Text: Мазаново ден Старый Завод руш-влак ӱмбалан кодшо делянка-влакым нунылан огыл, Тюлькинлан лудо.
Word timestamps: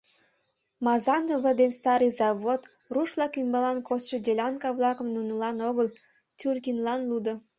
Мазаново 0.85 1.51
ден 1.59 1.71
Старый 1.79 2.11
Завод 2.19 2.61
руш-влак 2.93 3.33
ӱмбалан 3.41 3.79
кодшо 3.87 4.15
делянка-влакым 4.25 5.07
нунылан 5.15 5.57
огыл, 5.69 5.87
Тюлькинлан 6.37 7.01
лудо. 7.09 7.33